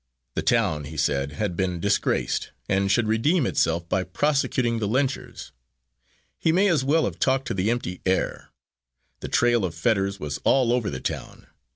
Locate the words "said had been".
0.97-1.79